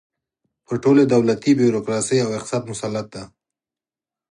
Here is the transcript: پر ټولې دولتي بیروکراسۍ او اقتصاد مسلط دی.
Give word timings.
پر 0.65 0.75
ټولې 0.83 1.03
دولتي 1.13 1.51
بیروکراسۍ 1.59 2.17
او 2.21 2.29
اقتصاد 2.37 2.63
مسلط 2.71 3.07
دی. 3.13 3.23